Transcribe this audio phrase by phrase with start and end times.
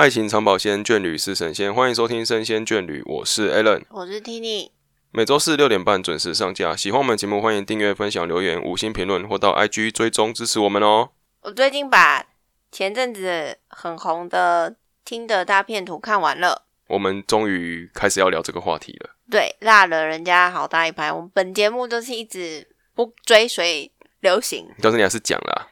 [0.00, 1.74] 爱情长保鲜，眷侣是神仙。
[1.74, 4.70] 欢迎收听《神仙眷侣》，我是 Alan，我是 Tini。
[5.10, 6.74] 每周四六点半准时上架。
[6.74, 11.10] 喜欢我们节目，欢迎订阅、分享、留言、五星评论，或到 IG 追踪支持我们哦。
[11.42, 12.24] 我最近把
[12.72, 14.74] 前阵子很红的
[15.04, 19.10] 听的大片图看完了，我们终于开始要聊这个话题了。
[19.30, 21.12] 对，落了人家好大一拍。
[21.12, 25.68] 我们本节目就是一直不追随流行，但是你还是讲了啊。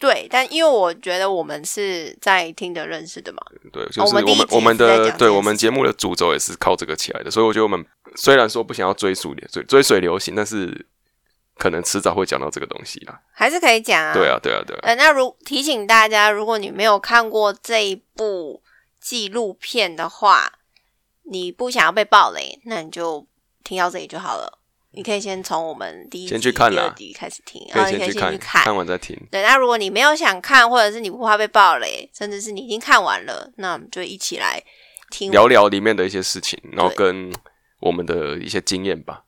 [0.00, 3.38] 对，但因为我觉得我们是在听的认识的嘛，
[3.70, 7.84] 对，就是我我们我们的对我们节目的主轴也是靠这个起来的，所以我觉得我们
[8.16, 10.86] 虽然说不想要追溯追追随流行，但是
[11.58, 13.20] 可能迟早会讲到这个东西啦。
[13.30, 14.14] 还是可以讲啊。
[14.14, 14.80] 对啊，对啊，对啊。
[14.84, 18.62] 呃，那如提醒大家，如果你没有看过这一部
[18.98, 20.50] 纪录片的话，
[21.24, 23.26] 你不想要被暴雷，那你就
[23.62, 24.59] 听到这里就好了。
[24.92, 28.64] 你可以先从我们第一集、先去看啦第二集开始听，然后你可以以先去看，先去看。
[28.64, 29.16] 看完再听。
[29.30, 34.62] 对，那如果你没有想看，或者是你不怕被暴雷，甚至是你已经看完了，那我们就一起来
[35.10, 37.32] 听聊聊里面的一些事情，然后对跟
[37.80, 39.22] 我们的一些经验吧。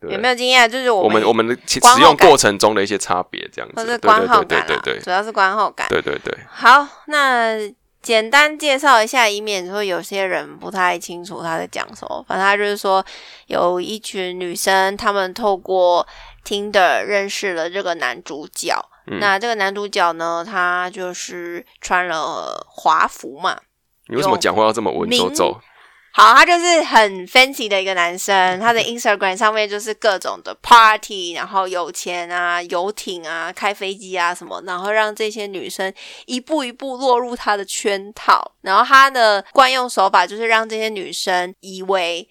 [0.00, 0.70] 对不对有没有经验？
[0.70, 5.88] 就是我我们们我们的其观后使用过程中的一些差别，这样子，或对对是观后对感啦，对对主要是观后感。
[5.88, 7.56] 对对对，好，那
[8.00, 12.24] 简单介绍一下，以免说有些人不太清楚他在讲什么。
[12.26, 13.04] 反正他就是说，
[13.46, 16.06] 有一群女生，她们透过
[16.44, 18.74] Tinder 认识了这个男主角。
[19.10, 23.58] 嗯那这个男主角呢，他就是穿了华服嘛。
[24.08, 25.58] 你为什么讲话要这么文绉绉？
[26.18, 35.94] 好，他就是很 fancy 的一个男生，他的 Instagram 上面就是各种的 party，然后有钱啊、游艇啊、开飞机啊什么，然后让这些女生
[36.26, 38.50] 一步一步落入他的圈套。
[38.62, 42.28] 然后他的惯用手法就是让这些女生以为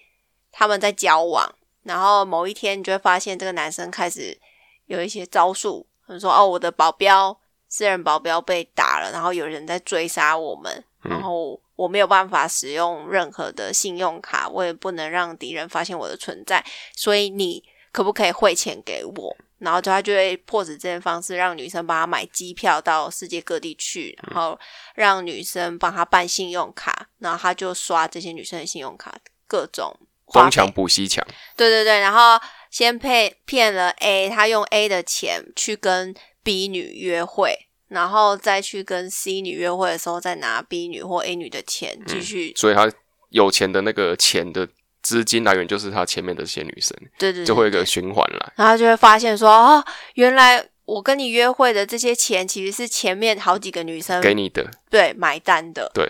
[0.52, 1.50] 他们在交往，
[1.84, 4.38] 然后某一天你就会发现这个男生开始
[4.84, 7.34] 有一些招数，比如说哦，我的保镖
[7.70, 16.64] 私人保镖被打了，然后有人在追杀我们，嗯然后我没有办法使用任何的信用卡，我也不能让敌人发现我的存在，
[16.96, 17.62] 所以你
[17.92, 19.36] 可不可以汇钱给我？
[19.58, 24.58] 然后就他就会迫使这些方式让女生帮他买机票到世界各地去，然后
[24.96, 29.96] 让女生帮他办信用卡，然后他就刷这些女生的信用卡，各种
[30.32, 31.24] 东墙补西墙，
[31.56, 42.52] 对对对，然后先骗骗了 A，他用 A 的钱去跟 B 女约会，然后再去跟 C 女约会的时候，再拿 B 女或 A 女的钱继续。
[42.56, 42.90] 所以他
[43.30, 44.68] 有钱的那个钱的
[45.02, 48.52] 资金来源就是他前面的这些女生，对对对，就会有一个循环啦。
[48.56, 49.84] 然后就会发现说，哦，
[50.14, 55.90] 原来我跟你约会的这些钱其实是前面好几个女生给你的，对买单的。
[55.94, 56.04] 对，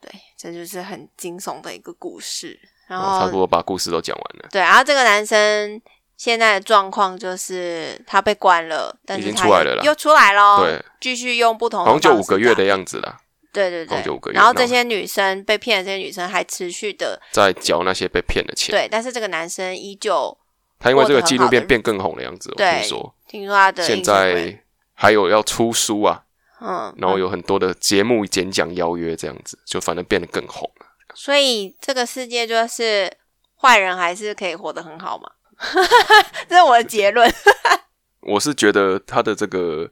[0.00, 2.58] 对，这就是很惊悚的一个故事。
[2.86, 4.48] 然后差不多把故事都讲完了。
[4.50, 5.80] 对，然后这个男生
[6.20, 13.16] 现在的状况就是他被关了，但已是他又经出来了啦又出来喽，对，继续用不同的好像就五个月的样子啦，
[13.54, 18.70] 对对对五个，月然后这些女生被骗的这些女生还持续的在缴那些被骗的钱。
[18.70, 20.36] 对，但是这个男生依旧
[20.78, 26.24] 他因为这个纪录片变更红的样子，我听说听说他的现在还有要出书啊，
[26.60, 30.86] 嗯，然后有很多的节目演讲邀约这样子，就反正变得更红了。
[31.14, 33.10] 所以这个世界就是
[33.58, 35.30] 坏人还是可以活得很好嘛，
[36.48, 37.32] 这是我的结论。
[38.22, 39.90] 我是觉得他的这个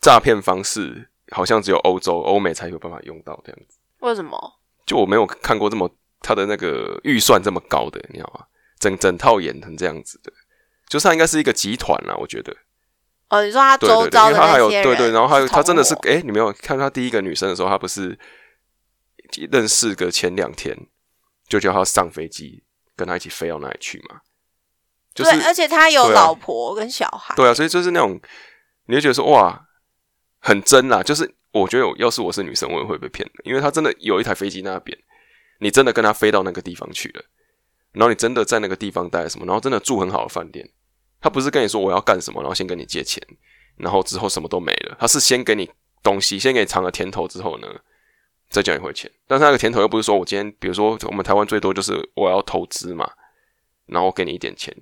[0.00, 3.78] 诈骗方式好像只有欧洲、欧美才有办法用到这样子。
[4.00, 4.60] 为什么？
[4.86, 8.46] 就我没有看过这么他的那个预算这么高的，你知道吗？
[8.78, 10.32] 整整套演成这样子的，
[10.88, 12.56] 就是他应该是一个集团啦，我觉得。
[13.28, 18.18] 哦，你说他周遭他还那些人有对对，然后还有他真的是伙哎、你没有看他第一个女生的时候，他不是
[19.50, 20.74] 认识个前两天
[21.48, 22.62] 就叫他上飞机
[22.96, 24.20] 跟他一起飞到那里去嘛？
[25.18, 28.20] 就是对，而且他有老婆跟小孩，对啊，所以就是那种
[28.86, 29.66] 你会觉得说哇，
[30.38, 31.02] 很真啦。
[31.02, 34.96] 就是我觉得我要是我是女生，我也会被骗的，因为他真的有一台飞机那边，
[35.58, 37.24] 你真的跟他飞到那个地方去了，
[37.90, 40.70] 然后你真的在那个地方待什么，然后真的住很好的饭店，
[41.20, 43.20] 他不是跟你说我要干什么，然后先跟你借钱，
[43.76, 45.68] 然后之后什么都没了，他是先给你
[46.02, 47.66] 东西，先给你尝了甜头之后呢，
[48.48, 49.10] 再叫你汇钱。
[49.26, 53.10] 但是那个甜头又不是说我今天，比如说我们台湾最多就是我要投资嘛，
[53.86, 54.74] 然后给你一点钱，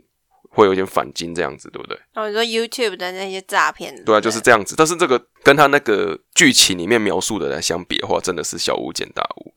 [0.56, 1.96] 会有一点返金这样子，对不对？
[2.14, 4.74] 然后你说 YouTube 的那些诈骗，对啊，就是这样子。
[4.76, 9.52] 但是这个跟他那个剧情里面描述的来相比的话，真的是小巫见大巫。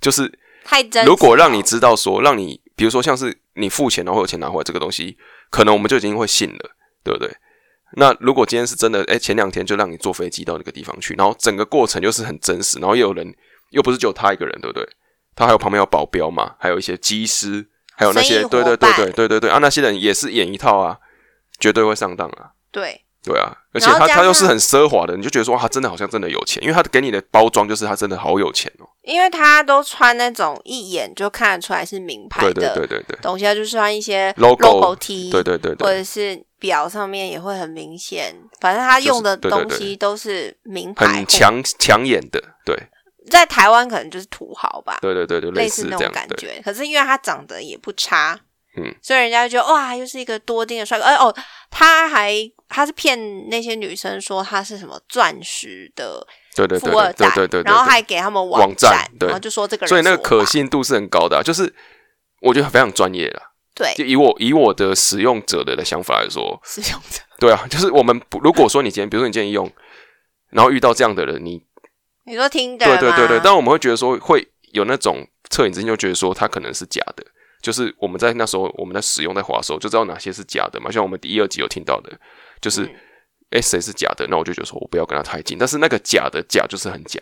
[0.00, 0.32] 就是
[0.64, 1.04] 太真实了。
[1.06, 5.18] 如果让你知道说，让你比如说像是你付钱然后会有钱拿回来这个东西，
[5.50, 6.70] 可能我们就已经会信了，
[7.02, 7.28] 对不对？
[7.96, 13.34] 那如果今天是真的，哎，前两天就让你坐飞机到那个地方去，然后整个过程又是很真实，然后又有人，
[13.70, 14.88] 又不是只有他一个人，对不对？
[15.36, 17.66] 他还有旁边有保镖嘛，还有一些机师，
[17.96, 20.98] 还有那些，对对对对对对对啊，那些人也是演一套啊，
[21.58, 22.50] 绝对会上当啊。
[22.70, 28.88] 对，对啊，而且他他又是很奢华的，你就觉得说哇，他真的好像真的有钱，因为他给你的包装就是他真的好有钱哦。
[29.02, 35.86] 因为他都穿那种一眼就看得出来是名牌对的对对对对东西，他就穿一些 Logo T，对对对对。
[35.86, 39.68] 或，者是表上面也会很明显，反正他用的对对对。
[39.68, 42.74] 东西都是名牌，很抢抢眼的，对
[43.30, 46.60] 在台湾可能就是土豪吧，对对对对，类似那种感觉。
[46.64, 48.38] 可是因为他长得也不差，
[48.76, 51.04] 嗯，所以人家就觉得哇，又是一个多金的帅哥。
[51.04, 51.34] 哎哦，
[51.70, 52.34] 他还
[52.68, 60.44] 他是骗那些女生说他是什么钻石的对对对富二代，对对然后还给他们网站站，对然后就说这个人，所以那个可。
[60.44, 61.74] 信度是很高的啊、就是
[62.40, 63.42] 我觉得非常专业了。
[63.74, 69.68] 对就以我以我的使用者的的想法来说，使用者，对啊，就是我们不如果说你今天，比如说你今天用，
[70.50, 71.60] 然后遇到这样的人，你
[72.24, 77.24] 你说听的对对对对，但我们会觉得说会有那种恻隐之心，就觉得说它可能是假的。
[77.62, 80.90] 就是我们在那时候我们在使用在滑的时候，就知道哪些是假的嘛。
[80.90, 82.12] 像我们第一二集有听到的，
[82.60, 82.94] 就是嗯
[83.50, 85.56] 哎谁、是假的，那我就觉得说我不要跟他太近。
[85.58, 87.20] 但是那个假的假就是很假，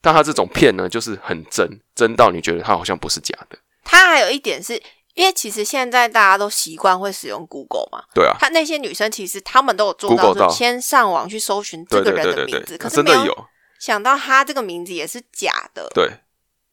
[0.00, 3.58] 但他这种骗呢，就是很真，真到你觉得他好像不是假的。
[3.84, 4.82] 他还有一点是。
[5.14, 13.46] 因为其实现在大家都习惯会使用 Google 嘛，对啊，他那些女生其实他们都有做到先上网去搜寻这对个人的名字，，可是真的有，
[13.82, 16.08] 想到他这个名字也是假的，对。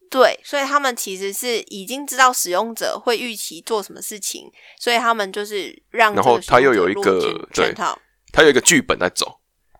[0.08, 7.96] 对，所以他们其实是已经知道使用者会预期做什么事情，所以他们就是让然后他又有一个入进对圈套，
[8.32, 9.38] 他有一个剧本在走，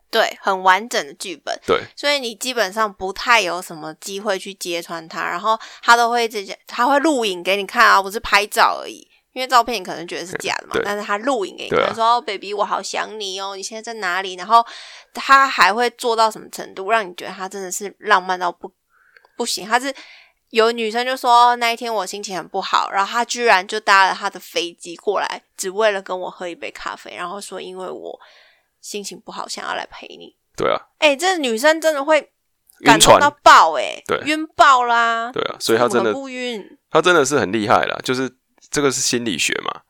[0.08, 9.09] 对，很完整的剧本，对所以你基本上不太有什么机会去揭穿他，然后他都会直接他会录影给你看啊，不是拍照而已。
[9.32, 14.64] 因为照片你可能觉得是假的嘛，但是他录影给你对啊看，说、哦、“baby，我好想你哦，你现在在哪里？”然后
[15.14, 18.72] 他还会做到什么程度，让你觉得他真的是浪漫到不
[19.36, 19.66] 不行。
[19.66, 19.94] 他是
[20.50, 28.18] 有女生就说那一天我心情很不好，然后他居然就搭了他的飞机过来，只为了跟我喝一杯咖啡，然后说因为我
[28.80, 30.36] 心情不好，想要来陪你。
[30.56, 32.32] 对啊，哎、这女生真的会
[32.84, 35.30] 感到爆哎、对晕爆啦！
[35.32, 36.62] 对啊，所以他真的不晕？
[36.90, 38.28] 他真的是很厉害啦，就是
[38.70, 39.82] 这个是心理学嘛，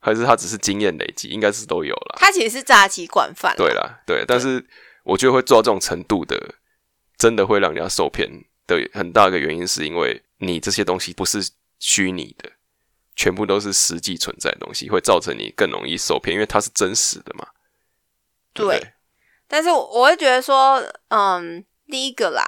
[0.00, 2.16] 还是他只是经验累积，应该是都有了。
[2.18, 4.66] 他其实是诈欺惯犯，对啦，对，但是
[5.04, 6.54] 我觉得会做到这种程度的，
[7.16, 8.28] 真的会让人家受骗
[8.66, 12.50] 的很大一个原因，是因为你这些东西不是虚拟的，
[13.16, 17.48] 全部都是实际存在的东西，会造成你更容易受骗，因为它是真实的嘛。
[18.52, 18.66] 对。
[18.66, 18.92] 对对，
[19.46, 22.44] 但是我我会觉得说，嗯，第一个啦，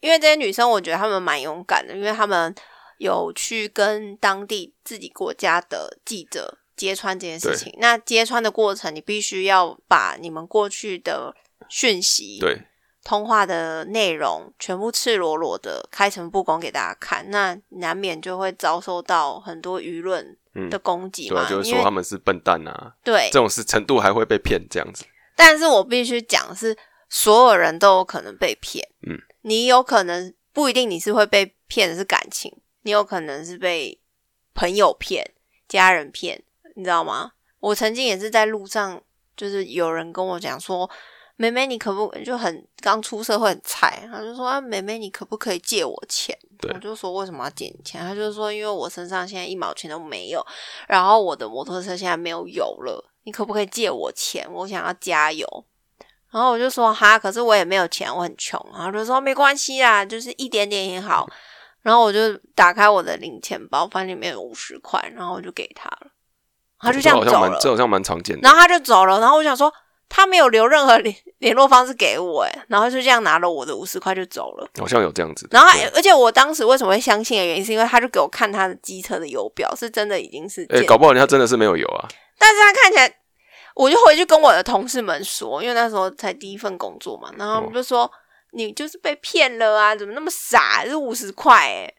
[0.00, 2.54] 因为这些女生，我觉得她们蛮勇敢的，因为她们
[3.00, 7.74] 有去跟当地自己国家的记者揭穿这件事情。
[7.78, 11.34] 那揭穿的过程，你必须要把你们过去的
[11.68, 12.60] 讯息、对
[13.02, 21.36] 通话的内容全部赤裸裸的开诚布公给大家看，那难免就会遭受到很多舆论嗯的攻击嘛。
[21.36, 25.06] 对啊，就是说他们是笨蛋啊，对这，种事程度还会被骗这样子。
[25.34, 26.76] 但是我必须讲是，
[27.08, 28.86] 所有人都有可能被骗。
[29.08, 34.00] 嗯，你有可能不一定你是会被骗的是感情，你有可能是被
[34.54, 35.32] 朋友骗、
[35.68, 36.42] 家人骗，
[36.74, 37.32] 你知道吗？
[37.60, 39.02] 我曾经也是在路上，
[39.36, 40.90] 就是有人跟我讲说
[41.36, 46.34] ：“妹妹，你可不就很刚出社会很菜？”他就说：“啊，妹妹，你可不可以借我钱？”
[46.74, 50.44] 我就说：“为什么要借你钱？”他就说：“因为我身上现在一毛钱都没有，
[50.88, 54.50] 然后我的摩托车现在没有油了，你可不可以借我钱？
[54.50, 55.46] 我想要加油。”
[56.32, 61.28] 然后我就说：“哈，可是我也没有钱，我很穷。”然后就说：“没关系啦，就是一点点也好。”
[61.82, 66.08] 然后我就打开我的零钱包，发现里面有五十块，然后我就给他了，
[66.78, 67.50] 他就这样走了。
[67.50, 68.42] 蛮这好像蛮常见的。
[68.42, 69.72] 然后他就走了，然后我想说，
[70.08, 74.68] 他没有留任何联联络方式给我，哎，然后就这样拿了我的五十块就走了。
[74.78, 75.48] 好像有这样子。
[75.50, 82.08] 然后还而且我当时为什么会相信的原因，是因为他就给我看他的机车的油表，是真的已经是哎、见搞不好人家真的是没有油啊。
[82.38, 83.14] 但是他看起来，
[83.74, 88.10] 我就回去跟我的同事们说，因为那时候才第一份工作嘛，然后他们就说、
[88.52, 90.84] 你就是被骗了啊，怎么那么傻？
[90.84, 91.94] 是五十块哎！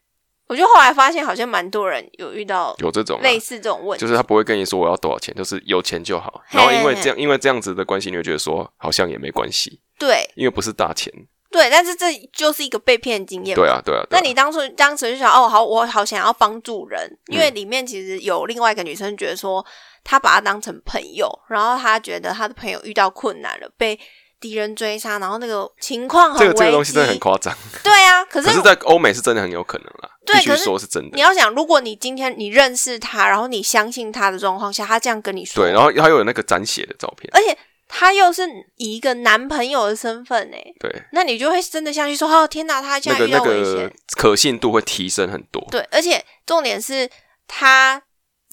[0.47, 6.41] 我就后来发现，好像蛮多人有遇到有这种、啊，类似这种问题，就是他不会跟你说我要多少钱，就是有钱就好。
[6.49, 11.11] 然后因为这样，因为这样子的关系，你会觉得说好像也没关系，对因为不是大钱。
[11.49, 13.55] 对，但是这就是一个被骗的经验。
[13.55, 14.01] 对啊，对啊。
[14.09, 19.65] 那你当初当时就想，哦，好，我好想要帮助人，因嗯为里面其实有另外一个女生觉得说，
[20.03, 23.99] 她把他当成朋友，然后她觉得她的朋友遇到困难了，被
[24.41, 31.21] 敌人追杀，然后那个情况很这个这个东西真的很夸张，对啊， 可是可是，在欧美是真的很有可能啦，对可是说是真的你。
[31.21, 37.55] 要想，如果你今天你认识他，然后你相信他的状况下，他这样跟你说，对，然后他又有那个沾血的照片，而且
[37.87, 38.43] 他又是
[38.77, 45.65] 以一个男朋友的身份呢，对，那你就会真的相信说，哦，天哪，他现那个那在遇到危险，个可信度会提升很多。
[45.69, 47.09] 对，而且重点是
[47.47, 48.01] 他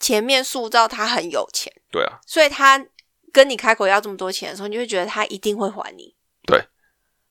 [0.00, 1.72] 前面塑造他很有钱。
[1.90, 2.84] 对啊，所以他
[3.32, 6.14] 跟你开口要这么多钱的时候，你就会觉得他一定会还你。
[6.46, 6.62] 对，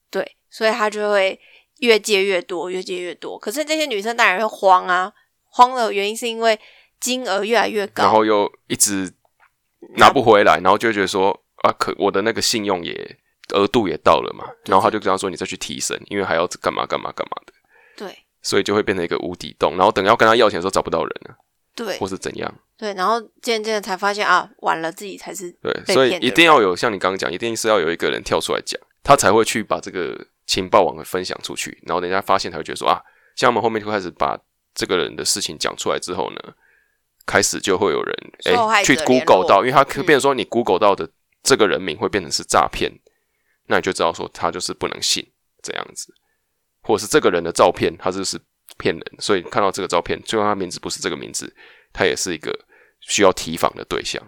[0.10, 1.40] 对，所以他就会
[1.80, 3.38] 越借越多，越借越多。
[3.38, 5.12] 可是这些女生当然会慌啊，
[5.46, 6.60] 慌的原因是因为
[7.00, 9.12] 金额越来越高，然后又一直
[9.98, 11.32] 拿不回来，然后就会觉得说
[11.64, 13.18] 啊，可我的那个信用也
[13.54, 17.54] 额度也到了嘛，然后他就跟他说你再去提升，因为还要干嘛干嘛干嘛的，
[17.98, 18.18] 对。
[18.44, 21.36] 所以就会变成一个无底洞，然后等要跟他要钱的时候找不到人了，
[21.78, 21.98] 对。
[22.00, 22.54] 或是怎样。
[22.76, 33.02] 对，然后渐渐的才发现啊，完了，自己才是对，所以一定要有像你刚刚讲，一定是要有一个人跳出来讲，他才会去把这个情报网给分享出去，然后人家发现才会觉得说啊，
[33.36, 34.38] 像我们后面就开始把
[34.76, 36.54] 这个人的事情讲出来之后呢，
[37.26, 38.16] 开始就会有人
[38.46, 40.06] 哎去 Google 到，因为他可嗯。
[40.06, 41.10] 变成说你 Google 到的
[41.42, 42.92] 这个人名会变成是诈骗，
[43.66, 45.28] 那你就知道说他就是不能信
[45.64, 46.14] 这样子，
[46.84, 48.40] 或者是这个人的照片他就是
[48.78, 51.56] 骗人，所以看到这个照片，就算他名字不是这个名字，
[51.94, 52.58] 他也是一个
[53.00, 54.22] 需要提防的对象。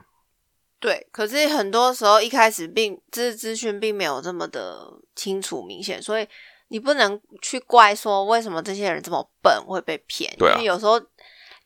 [0.80, 6.26] 对，可是很多时候一开始并这资讯并没有这么的清楚明显，所以
[6.70, 10.34] 你不能去怪说为什么这些人这么笨会被骗。
[10.38, 11.02] 对啊因为有时候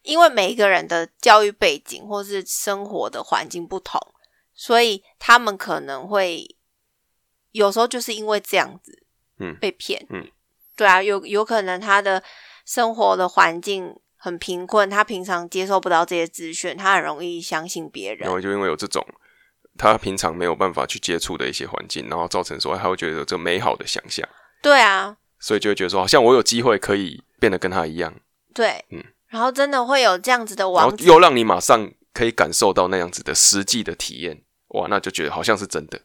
[0.02, 4.02] 因为每一个人的教育背景或是生活的环境不同，
[4.56, 6.44] 所以他们可能会
[7.52, 9.06] 有时候就是因为这样子，
[9.38, 10.04] 嗯被骗。
[10.10, 10.28] 嗯，
[10.76, 12.24] 对啊，有有可能他的
[12.66, 18.32] 生活的环境很贫困，他平常接受不到这些资讯，他很容易相信别人然。
[18.32, 19.06] 后就因为有这种
[19.78, 24.28] 他平常没有办法去接触的一些环境，然后造成说他会觉得有这美好的想象，
[24.62, 28.14] 对啊，所以就会觉得说好像我有机会可以变得跟他一样，
[28.54, 36.00] 对，嗯然后真的会有这样子的然后王子，又让你马上可以感受到那样子的实际的体验，哇，那就觉得好像是真的。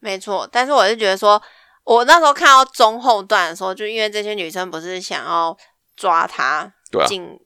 [0.00, 0.48] 没错。
[0.50, 1.40] 但是我是觉得说，
[1.84, 5.56] 我那时候看到中后段的时候，就因为这些女生不是想要
[5.96, 7.38] 抓他对啊，进，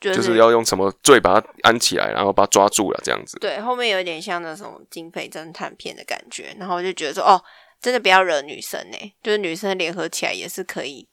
[0.00, 3.38] 就就是要用什么罪把他安起来，然后把他抓住了这样子。
[3.38, 7.42] 对，后面有一点像那种警匪侦探片的感觉，然后我就觉得说，哦，
[7.80, 11.08] 真的不要惹女生呢、就是女生联合起来也是可以，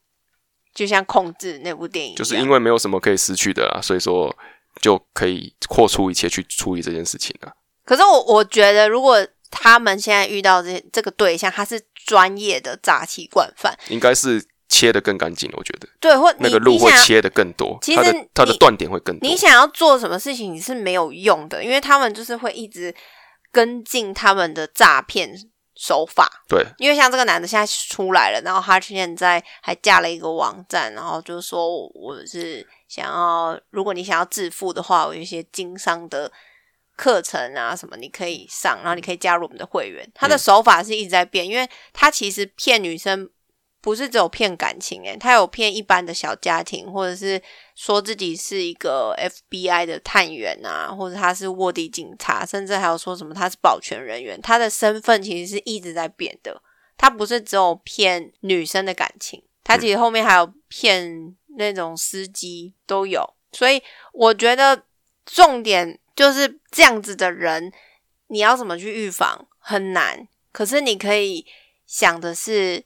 [0.73, 4.35] 就像控制那部电影一样，就是因为没有什么可以失去的啦，所以说
[4.81, 7.53] 就可以豁出一切去处理这件事情了。
[7.85, 18.01] 可是我我觉得，如果他们现在遇到这这个对象，他是专业的诈欺惯犯，应该是切的更干净，我觉得对，或那个路会切的更多，其实
[18.33, 19.38] 它的断点会更多你。
[19.38, 22.93] 想要做什么事情，你是没有用的，因为他们就是会一直
[23.51, 25.29] 跟进他们的诈骗
[25.75, 26.27] 手法。
[26.48, 36.31] 对，因为像这个男的现在出来了，然后他现在还架了一个网站，然后就是说我是想要，如果你想要致富的话，我有一些经商的
[36.95, 40.09] 课程啊什么，你可以上，然后你可以加入我们的会员。
[40.13, 43.29] 他的手法是一直在变，因为他其实骗女生
[43.81, 47.41] 不是只有骗感情、诶，他有骗一般的小家庭，或者是
[47.75, 49.13] 说自己是一个
[49.50, 56.62] FBI 的探员啊，或者他是卧底警察，甚至还有说什么他是保全人员，他的身份其实是一直在变的。
[56.95, 63.27] 他不是只有骗女生的感情，他其实后面还有骗那种司机都有。
[63.51, 63.81] 所以
[64.13, 64.83] 我觉得
[65.25, 67.72] 重点就是这样子的人，
[68.27, 70.27] 你要怎么去预防很难。
[70.51, 71.46] 可是你可以
[71.86, 72.84] 想的是，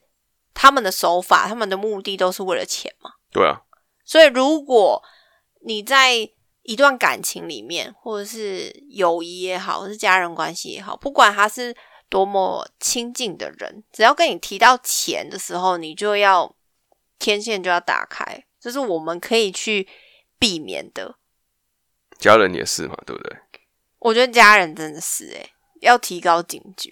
[0.54, 3.12] 他们的手法、他们的目的都是为了钱嘛。
[3.32, 3.62] 对啊，
[4.06, 5.04] 所以，如果
[5.62, 6.30] 你在
[6.64, 11.76] 一段感情里面，或者是友谊也好，或是家人关系也好，不管他是
[12.10, 16.56] 多么亲近的人，只要跟你提到钱的时候，你就要
[17.20, 19.88] 天线就要打开，这是我们可以去
[20.40, 21.16] 避免的。
[22.20, 23.38] 家人也是嘛，对不对？
[24.00, 25.50] 我觉得家人真的是诶、
[25.82, 26.90] 要提高警觉，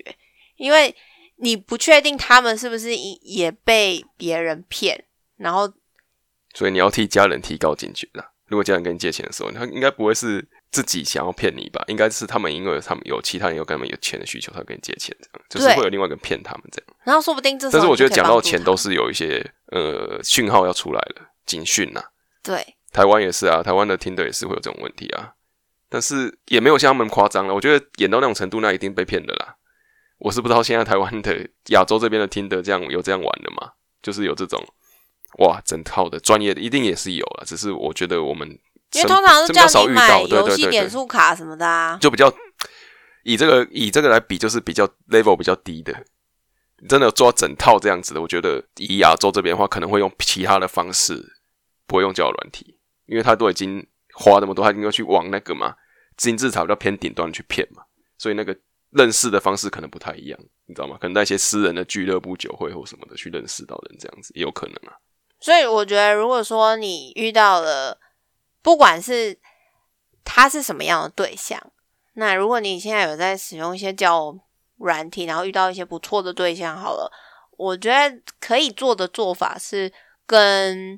[0.57, 0.93] 因为
[1.37, 5.05] 你不确定他们是不是也也被别人骗，
[5.37, 5.71] 然后
[6.53, 8.31] 所以你要替家人提高警觉啦。
[8.47, 11.83] 如果家人跟你借钱的时候，他应该不会是自己想要骗你吧？
[11.87, 16.95] 应该是他们因为他们有其他人有跟他们有钱的需求，他跟你借钱，这样就是会有另外一个骗他们这样。
[17.03, 22.03] 然后说不定但是我觉得讲到钱，都是有一些呃讯号要出来了，警讯呐。
[22.43, 22.74] 对。
[22.95, 25.33] 台湾也是啊，台湾的听的也是会有这种问题啊，
[25.89, 27.53] 但是也没有像他们夸张了。
[27.53, 29.57] 我觉得演到那种程度，那一定被骗的啦。
[30.19, 33.73] 我是不知道现在台湾的亚洲这边的听的这样有这样玩的吗？
[34.01, 34.65] 就是有这种
[35.39, 37.43] 哇整套的专业的，一定也是有了。
[37.45, 38.47] 只是我觉得我们
[38.93, 41.97] 因为通常是较叫你买少遇到，对游戏点数卡什么的啊。
[41.99, 42.33] 就比较
[43.23, 45.93] 以这个以这个来比，就是比较 level 比较低的。
[46.87, 51.33] 真的有做到整套这样子的，我觉得以亚洲这边的话，可能会用其他的方式，
[51.87, 52.74] 不会用交友软体，
[53.07, 55.75] 因为他都已经花那么多，他应该去往那个嘛
[56.17, 57.83] 金字塔比较偏顶端去骗嘛，
[58.17, 58.57] 所以那个
[58.91, 60.97] 认识的方式可能不太一样，你知道吗？
[60.99, 64.97] 可能在一些私人的俱乐部、酒会或什么的去认识到人，这样子也有可能啊。
[65.39, 67.99] 所以我觉得，如果说你遇到了，
[68.61, 69.37] 不管是
[70.23, 71.61] 他是什么样的对象，
[72.13, 74.33] 那如果你现在有在使用一些叫
[74.77, 77.11] 软体，然后遇到一些不错的对象，好了，
[77.57, 79.91] 我觉得可以做的做法是
[80.25, 80.97] 跟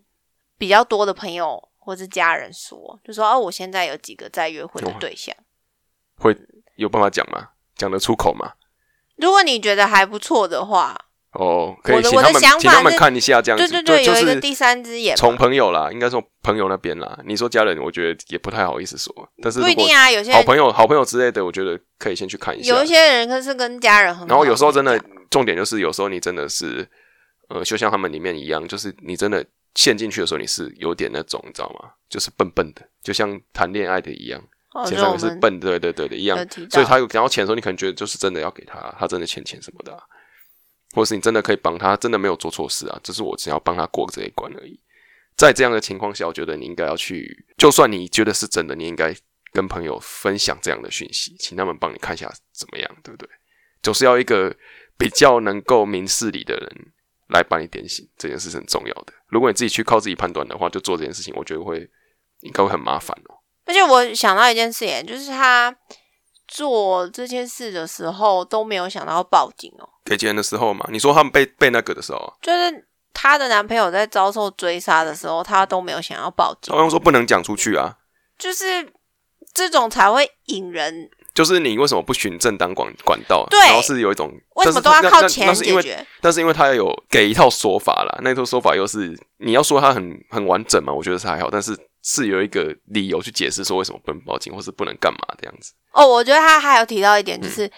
[0.58, 5.34] 比较多的朋友或是家人说，就说哦，我现在有几个在约会的对象，
[6.18, 6.36] 会
[6.76, 7.52] 有办法讲吗？
[7.78, 8.52] 讲得出口吗？
[9.16, 10.94] 如果你觉得还不错的话，
[11.32, 17.18] 哦，可以请他们请他们看一下，这样子，对对对，就是有一个第三只眼，从朋友啦，应该说朋友那边啦。
[17.24, 22.76] 你说家人，我觉得也不太好意思说，但是不一定啊，有些好朋友、好朋友之类的，我觉得可以先去看一下。
[22.76, 26.86] 有一些人可是跟家人很好，然后有时候真的重点就是，有时候你真的是，
[27.48, 31.92] 呃，就像他们里面一样，就是你真的陷进去的时候，你是有点那种，你知道吗？
[32.10, 34.42] 就是笨笨的，就像谈恋爱的一样，
[34.74, 36.38] 哦，钱上就我是笨，对对对的一样
[36.70, 40.02] 所以他有想要钱的时候，你可能觉得就是真的要给他，他真的欠钱什么的啊、
[40.96, 44.80] 或是你真的可以帮他，真的没有做错事啊，只是我只要帮他过这一关而已。
[45.36, 49.16] 在这样的情况下，我觉得你应该要去，就算你觉得是真的，你应该
[49.52, 53.30] 跟朋友分享这样的讯息，请他们帮你看一下怎么样，对不对？
[53.84, 54.56] 总是要一个
[54.98, 56.94] 比较能够明事理的人
[57.30, 59.14] 来帮你点醒，这件事是很重要的。
[59.28, 61.90] 如果你自己去靠自己判断的话，就做这件事情，我觉得会
[62.42, 63.36] 应该会很麻烦哦。
[63.66, 65.76] 而且我想到一件事情，就是他
[66.48, 77.98] 做这件事的时候都没有想到报警哦，给钱的时候嘛，你说他们被被那个的时候啊，就是她的男朋友在遭受追杀的时候，她都没有想要报警好，像说不能讲出去啊，
[78.38, 78.64] 就是
[79.54, 81.10] 这种才会引人。
[81.38, 83.46] 就是你为什么不循正当管管道？
[83.52, 86.04] 对然后是有一种为什么都要靠钱解决？
[86.20, 95.74] 但是因为他有给一套说法啦，那套说法又是你要说他很很完整嘛，我觉得是还好，但是是有一个理由去解释说为什么不能报警，或是不能干嘛这样子。
[95.92, 97.72] 哦，我觉得他还有提到一点，嗯就是、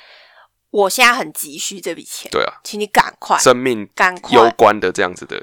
[0.72, 5.38] 我现在很急需这笔钱，对啊，请你赶快生命赶快攸，关的这样子的，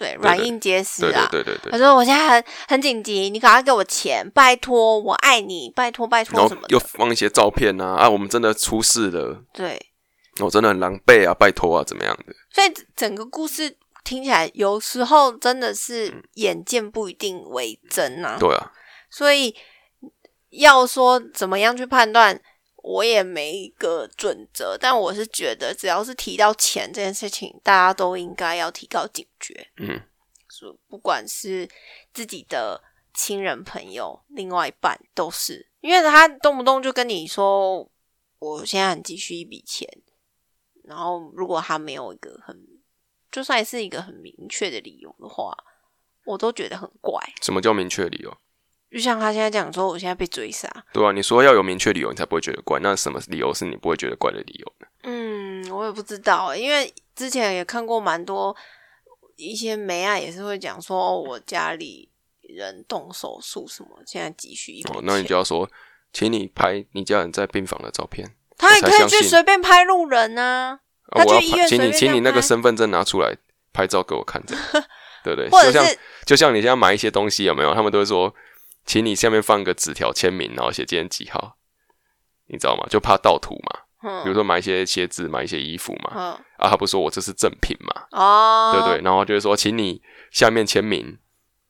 [0.00, 1.28] 对，对软硬皆施对啊。
[1.30, 1.72] 对对对对。
[1.72, 6.68] 他说：“我现在很很紧急，你赶快给我钱，拜托，我爱你，拜托拜托什么的。
[6.70, 9.78] 又放一些照片啊，啊，我们真的出事了，”对，
[10.40, 12.34] 我真的很狼狈啊，拜托啊，怎么样的？
[12.50, 18.38] 所以整个故事听起来，有时候真的嗯是眼见不一定为真啊。
[18.40, 18.72] 对啊，
[19.10, 19.54] 所以
[20.48, 22.40] 要说怎么样去判断，
[22.82, 24.76] 我也没一个准则。
[24.78, 29.68] 但我是觉得，只要是提到钱这件事情，大家都应该要提高警觉。
[29.76, 30.00] 嗯，
[30.48, 31.68] 说不管是
[32.12, 32.82] 自己的
[33.14, 37.90] 亲人、朋友、另外一半，都是，因为他动不动就跟你说，
[38.38, 39.88] 我现在很急需一笔钱，
[40.84, 42.56] 然后如果他没有一个很，
[43.30, 45.56] 就算是一个很明确的理由的话，
[46.24, 47.20] 我都觉得很怪。
[47.42, 48.36] 什么叫明确理由？
[48.92, 52.80] 就像他现在讲说，我现在被追杀，对啊，你说要有明确理由，你才不会觉得怪。
[52.80, 54.86] 那什么理由是你不会觉得怪的理由呢？
[55.04, 58.54] 嗯，我也不知道欸，因为之前也看过蛮多
[59.36, 62.10] 一些媒啊，也是会讲说，哦，我家里
[62.42, 65.70] 人动手术什么，现在急需一笔哦，那你就要说，
[66.12, 68.34] 请你拍你家人在病房的照片。
[68.58, 70.80] 他也可以去随便拍路人啊，
[71.12, 73.34] 我要拍，请你，请你那个身份证拿出来
[73.72, 74.64] 拍照给我看， 这样
[75.24, 75.48] 对不对？
[75.48, 77.72] 或者就像就像你现在买一些东西有没有？
[77.72, 78.34] 他们都会说，
[78.90, 81.56] 请你下面放个纸条签名，然后写今天几号，
[82.48, 82.84] 你知道吗？
[82.90, 83.82] 就怕盗图嘛。
[84.02, 84.24] 嗯。
[84.24, 86.32] 比如嗯说买一些鞋子、买一些衣服嘛，嗯。
[86.58, 89.00] 啊，他不说我这是正品嘛，哦，对不对？
[89.04, 91.16] 然后就是说，请你下面签名，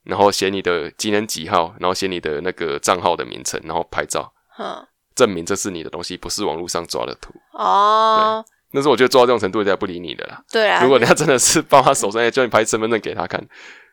[0.05, 4.83] 然后写你的今天几号，然后写你的那个账号的名称，然后拍照，嗯。
[5.15, 7.35] 证明这是你的东西，不是网络上抓的图。
[7.53, 10.43] 哦，但是我觉得做到这种程度，人家不理你的啦。
[10.51, 13.47] 对啊，如果人家真的是帮他手上叫你拍身份证给他看，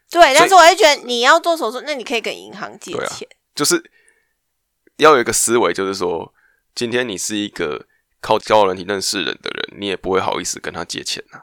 [0.09, 3.91] 对，但是我会觉得你要做手术，那你可以跟银行借对啊钱，就是
[4.97, 6.33] 要有一个思维，就是说，
[6.73, 7.85] 今天你是一个
[8.21, 11.41] 靠交友软体认识人的人，你也不会好意思跟他借钱呐、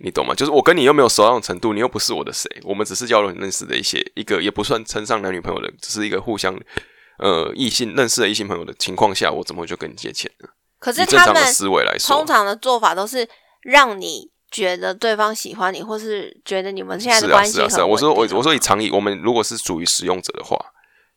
[0.00, 0.34] 你懂吗？
[0.34, 6.58] 就是我跟你又没有熟到那种程度，你又不是我的谁，我们只是交友软体认识的一些一个，也不算称上男女朋友的，只是一个互相
[7.18, 10.48] 呃异性认识的异性朋友的情况下，我怎么会就跟你借钱呢？
[10.78, 13.28] 可是他们思维来说通，常的做法都是
[13.62, 17.78] 让你觉得对方喜欢你，或是觉得你们现在的关系是啊是啊。
[17.78, 20.56] 很我说我我说以常理，我们如果是属于使用者的话，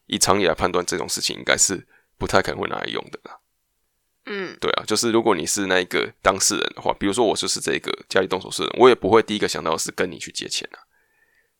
[0.08, 3.38] 以常理来判断这种事情，应该是不太可能会拿来用的啦。
[4.26, 10.78] 嗯对啊，就是如果你是那一个当事人的话，比如说我就是这个家里动手术的人，我也不会第一个想到是跟你去借钱啊。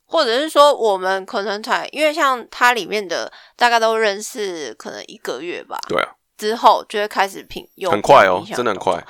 [0.06, 9.02] 或者是说我们可能才因为像它里面的大概都认识可能一个月吧，对啊，之后就会开始品用很快哦真的很快。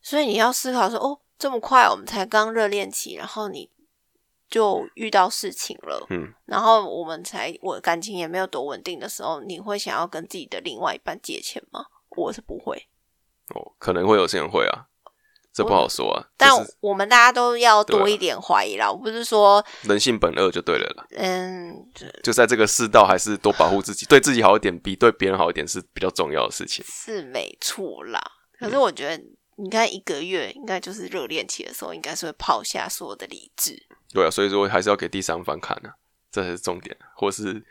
[0.00, 3.70] 所以你要思考说，哦，这么快，我们才刚热恋期，然后你
[4.48, 11.86] 就遇到事情了，嗯，然后我们才我感情也没有多稳定的时候，你会想要跟自己的另外一半借钱吗？
[12.16, 12.88] 我是不会，
[13.54, 14.86] 哦，可能会有些人会啊，
[15.52, 16.28] 这不好说啊。
[16.36, 18.88] 但我们大家都要多一点怀疑啦。
[18.88, 21.04] 我不是说，人性本恶就对了啦。
[21.16, 21.74] 嗯，
[22.22, 26.84] 就在这个世道，还是多保护自己，对自己好一点，比对别人好一点是比较重要的事情。
[26.86, 28.22] 是没错啦。
[28.60, 29.24] 可嗯是我觉得，
[29.56, 33.80] 你看一个月，应该就是热恋期的时候，应该是会抛下所有的理智。
[34.12, 35.94] 对啊，所以说还是要给第三方看啊，
[36.30, 36.96] 这才是重点。
[37.16, 37.64] 或是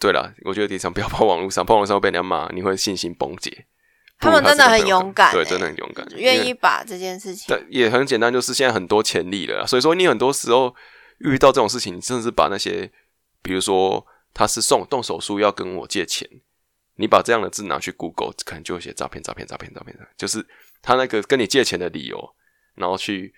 [0.00, 3.66] 对啦，我觉得第三不要抛网络上，抛网络上会被人家骂，你会信心崩解。
[4.18, 10.72] 他们真的很勇敢欸真的很勇敢，愿意把这件事情，但也很简单，就是现在很多潜力了，所以说你很多时候
[11.18, 12.88] 遇到这种事情，你真的是把那些，
[13.42, 16.28] 比如说他是送动手术要跟我借钱，
[16.94, 20.46] 你把这样的字拿去 Google，可能就会写诈骗、诈骗、诈骗、诈骗，就是
[20.82, 22.34] 他那个跟你借钱的理由，
[22.74, 23.32] 然后去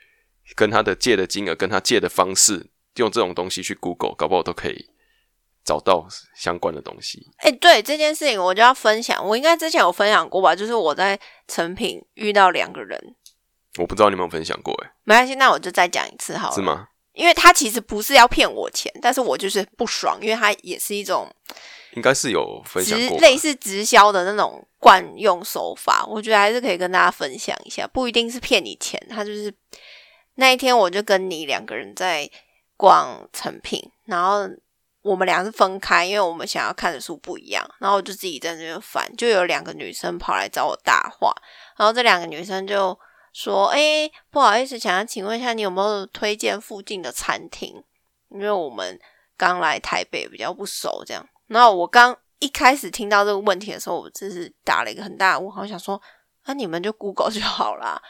[0.57, 4.91] 跟他的借的金额、跟他借的方式，用这种东西去 Google，搞不好都可以
[5.65, 7.31] 找到相关的东西。
[7.39, 9.25] 哎、对这件事情，我就要分享。
[9.25, 10.57] 我应该之前有分享过吧？
[10.57, 12.99] 就是我在成品遇到两个人，
[13.79, 16.55] 我不知道你们有没有分享过、欸，没关系，那我就再讲一次好了。
[16.55, 16.63] 是？
[16.63, 16.89] 吗？
[17.15, 21.27] 因为他其实不是要骗我钱，但是我就是不爽，因为他也是一种
[21.93, 29.55] 应该是有分享直过，类似直销的那种惯用手法，我觉得还是可以跟大家分享一下，不一定是骗你钱，他就是
[30.35, 32.29] 那一天我就跟你两个人在
[32.77, 34.49] 逛成品，然后
[35.03, 41.33] 我们俩是分开，因为我们想要看的书不一样，然后我就自己在那边翻，就有两个女生跑来找我搭话，
[41.77, 42.99] 然后这两个女生就
[43.35, 47.85] 说：“哎、不好意思，想要请问一下，你有没有推荐附近的餐厅？
[48.31, 48.99] 因为我们
[49.37, 56.01] 刚来台北，比较不熟，这样。”然后我刚一开始听到这个问题的时候，我真是打了一个很大的问号，想说
[56.47, 58.01] ：“那、你们就 Google 就好啦。”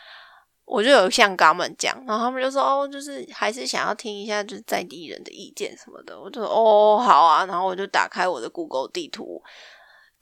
[0.67, 9.43] 我就有像跟他们讲，然后他们就说：“哦，就是还是想要听一下就是在地人的意见什么的。”我就说：“哦，好啊。”然后我就打开我的 Google 地图，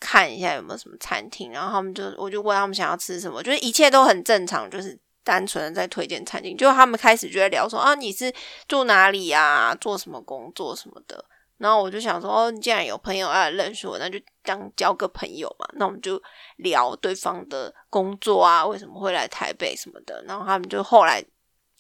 [0.02, 6.56] 看一下有没有什么餐厅，然后他们就我就问他们想要吃什么，就是一切都很正常，就是单纯的在推荐餐厅。
[6.56, 8.34] 就他们开始就在聊说啊，你是
[8.66, 11.24] 住哪里啊，做什么工作什么的。
[11.58, 15.66] 然后我就想说，哦，既然有朋友要来认识我，那就当交个朋友嘛。
[15.74, 16.20] 那我们就
[16.56, 20.24] 聊对方的工作啊，为什么会来台北什么的。
[20.26, 21.24] 然后他们就后来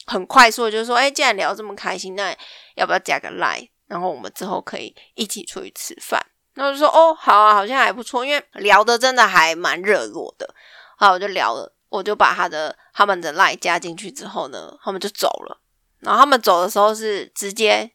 [0.06, 2.32] 很快速的就说，哎，既然聊这么开心，那
[2.76, 3.68] 要不要加个 line？
[3.88, 6.24] 然后我们之后可以一起出去吃饭。
[6.54, 10.54] 那我就说，哦，好啊，好像还不错，因为聊的真的还蛮热络的。
[10.96, 15.60] 好，我就聊了，我就把他的他们的 line 加进去之后呢，他们就走了。
[16.00, 17.90] 然后他们走的时候是直接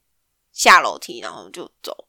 [0.52, 2.07] 下楼梯，然后就走。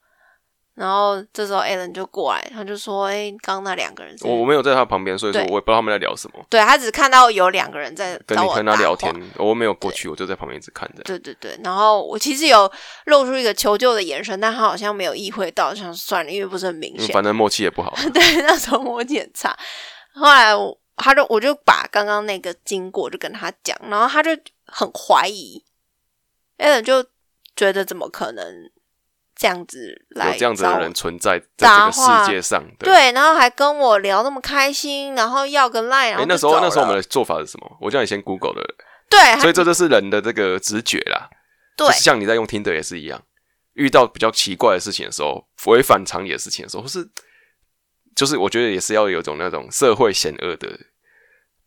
[0.79, 4.25] 然后这时候 Alan 就过来，他就说：“哎，刚刚那两个人是……
[4.25, 6.45] 我我没有在他旁边，所以说我也不知道他们在聊什么。
[6.49, 11.03] 对他只看到有两个人在跟你跟他聊天，我没有过去，我就在旁边一直看着。
[11.03, 12.71] 对对对，然后我其实有
[13.07, 17.09] 露出一个求救的眼神，但他好像没有意会到，想算了，因为不是很明显。
[17.09, 17.93] 嗯反正默契也不好。
[18.13, 19.53] 对，那时候默契很差。
[20.13, 24.31] 后来我他就我就把刚刚那个经过就跟他讲，然后他就
[24.65, 25.61] 很怀疑
[26.55, 27.03] a l 就
[27.57, 28.45] 觉得怎么可能
[29.39, 32.61] 这样子来有这样子的人存在在这个世界上。
[32.77, 32.93] 对。
[32.93, 37.77] 对，然后还跟我聊那么开心，然后要个 line，然后哎，那时候那时候我们的做法是什么？
[37.79, 38.61] 我叫你先 Google 的，
[39.09, 41.29] 对，他所以这就是人的这个直觉啦。
[41.77, 43.23] 对就是像你在用听的也是一样，
[43.75, 47.09] 遇到比较奇怪的事情的时候，违反常理的事情的时候，或是
[48.13, 50.77] 就是我觉得也是要有一种那种社会险恶的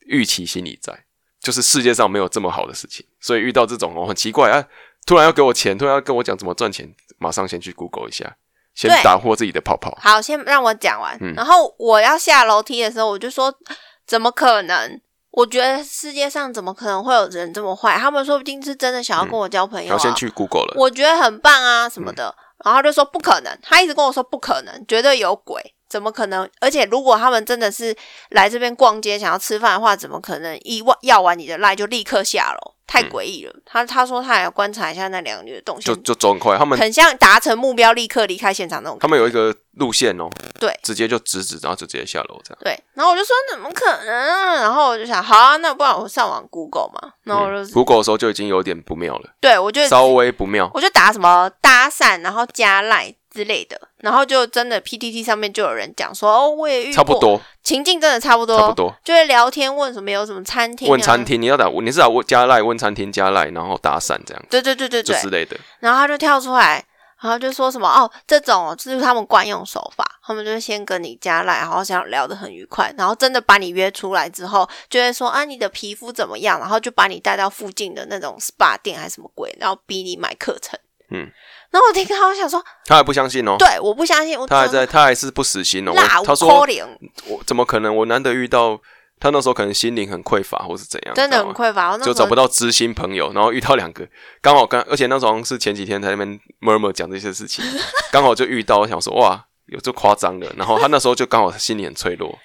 [0.00, 1.06] 预期心理在，
[1.40, 4.62] 就是世界上没有这么好的事情，所以遇到这种哦很奇怪啊，
[5.06, 8.36] 突然要给我钱，突然要跟我讲怎么赚钱，马上先去 Google 一下，
[8.74, 9.96] 先打破自己的泡泡。
[10.00, 11.16] 好，先让我讲完。
[11.20, 13.54] 嗯然后我要下楼梯的时候，我就说
[14.06, 15.00] ：“怎么可能？
[15.30, 17.96] 我觉得世界上怎么可能会有人这么坏？
[17.96, 22.34] 他们说不定是真的想要跟我交朋友、啊然后先去 Google 了，我觉得很棒啊什么的。
[22.64, 26.48] 然后他就说不可能，他一直跟我说不可能，绝对有鬼，怎么可能？
[26.58, 27.94] 而且如果他们真的是
[28.30, 32.72] 来这边逛街想要吃饭的话，怎么可能一要要完你的赖就立刻下楼？
[32.86, 33.54] 太诡异了。
[33.64, 38.98] 他他说他还要观察一下那两个女的动向，就走很快，他们很像达成目标立刻离开现场那种。
[38.98, 40.28] 他们有一个路线哦，
[40.58, 42.58] 对直接就直直，然后就直接下楼这样。
[42.62, 44.54] 对，然后我就说怎么可能啊？
[44.56, 47.12] 然后我就想，好啊，那不然我上网 Google 嘛。
[47.24, 50.70] 然后我就、嗯 Google 的时候就已经有点不妙了，对我就稍微不妙。
[50.74, 58.94] 我就打什么搭讪，然后加赖之类的，然后就真的 PTT 上面就有人讲说，哦，我也遇过，差不多，情境真的差不多，差不多。
[59.02, 65.56] 就会聊天问什么有什么餐厅、啊，问餐，厅，你要打，你是打问加赖问餐厅加赖，然后搭讪这样对对对对对，之类的。
[65.80, 66.84] 然后他就跳出来，
[67.22, 80.78] 然后就说什么哦，这种就是他们惯用手法，他们就先跟你加赖，然后想聊得很愉快，然后真的把你约出来之后，就会说啊你的皮肤怎么样，然后就把你带到附近的那种 SPA 店还是什么鬼，然后逼你买课程。
[81.14, 81.30] 嗯，
[81.72, 85.92] 然后我听到我想说，他还不相信哦，对，我不相信，我他还在，他还是不死心哦。
[86.24, 86.64] 他说
[87.26, 87.96] 我怎么可能？
[87.96, 88.78] 我难得遇到
[89.18, 94.06] 他那时候可能心灵很匮乏，或是怎样，真的很匮乏，就找不到知心朋友，然后遇到两个，
[94.42, 97.64] 刚好刚，而且那时候是前几天在那边 murmur 讲这些事情，
[98.12, 102.38] 刚好就遇到，我想说哇，有这夸张的，然后他那时候就刚好心里很脆弱，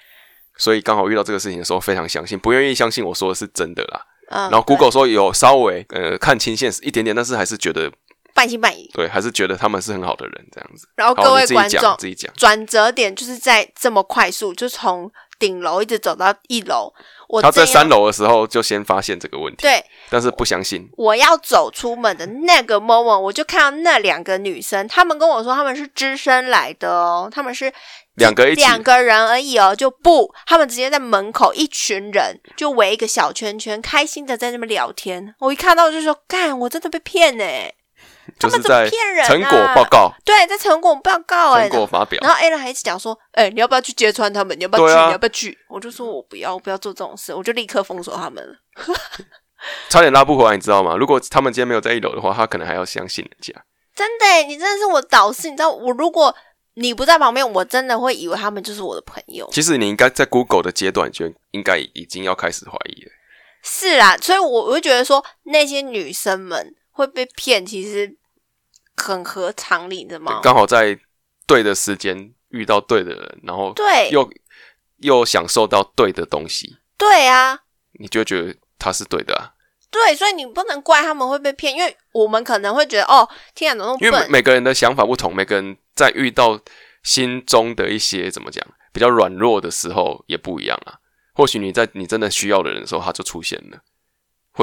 [0.56, 4.00] 所以刚好遇到这个事情的时候非常相信，不愿意相信我说的是真的啦。
[4.30, 7.90] 嗯，然后 Google 说有稍微呃看清现实一点点，但是还是觉得
[8.38, 8.88] 半信半疑。
[8.94, 10.88] 对，还是觉得他们是很好的人这样子。
[10.94, 12.32] 然后，各位观众，自己讲。
[12.36, 16.92] 转折点就是在这么快速，就从顶楼一直走到一楼。
[17.28, 20.88] 我他在三楼的时候就先发现这个问题，对，但是不相信。
[20.96, 27.70] 我要走出门的那个 moment，我就看到那两个女生，她们跟我说她们是只身来的哦，她们是
[28.14, 35.34] 两个两个人而已哦，就不，他们直接在门口一群人就围一个小圈圈，开心的在那边聊天。
[35.40, 37.44] 我一看到就说，干，我真的被骗呢、
[38.38, 44.58] 就是在骗人啊成果报告、对，在成果报告哎、成果发表然，后 a l 还一直讲说，哎、你要不要去揭穿他们？
[44.58, 44.94] 你要不要去？
[44.94, 45.58] 啊你要不要去？
[45.68, 48.54] 我就说我不要，我不要做这种事，我就立刻封锁他们了。
[49.88, 50.96] 差点拉不回来，你知道吗？
[50.96, 53.52] 如果他们今天没有在一楼的话，他可能还要相信人家。
[53.94, 56.34] 真的欸，你真的是我导师，你知道，我如果
[56.74, 59.48] 你不在旁边，我真的会以为他们就是我的朋友。
[59.50, 63.10] 其实你应该在 Google 的阶段就应该已经要开始怀疑了。
[63.64, 68.16] 是啊，所以我我就觉得说，那些女生们会被骗，其实
[68.96, 70.40] 很合常理的嘛。
[70.42, 70.98] 刚好在
[71.46, 74.28] 对的时间遇到对的人，然后对又
[74.98, 77.60] 又享受到对的东西，对啊，
[77.92, 79.54] 你就觉得他是对的啊。
[79.90, 84.28] 对，所以你不能怪他们会被骗，因为我们可能会觉得哦，天啊，怎么那因为每？
[84.28, 86.60] 每个人的想法不同，每个人在遇到
[87.04, 90.98] 心中的一些怎么讲比较软弱的时候也不一样啊。
[91.32, 93.78] 或许你在你真的需要的人的时候，他就出现了，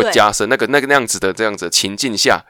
[0.01, 2.43] 会加深那个那个那样子的这样子的情境下，